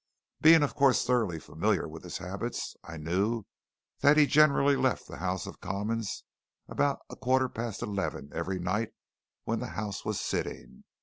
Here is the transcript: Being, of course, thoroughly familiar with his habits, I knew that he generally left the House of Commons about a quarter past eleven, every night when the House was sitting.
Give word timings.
Being, 0.41 0.63
of 0.63 0.73
course, 0.73 1.05
thoroughly 1.05 1.39
familiar 1.39 1.87
with 1.87 2.03
his 2.03 2.17
habits, 2.17 2.75
I 2.83 2.97
knew 2.97 3.43
that 3.99 4.17
he 4.17 4.25
generally 4.25 4.75
left 4.75 5.07
the 5.07 5.17
House 5.17 5.45
of 5.45 5.61
Commons 5.61 6.23
about 6.67 7.01
a 7.11 7.15
quarter 7.15 7.47
past 7.47 7.83
eleven, 7.83 8.31
every 8.33 8.57
night 8.57 8.93
when 9.43 9.59
the 9.59 9.67
House 9.77 10.03
was 10.03 10.19
sitting. 10.19 10.85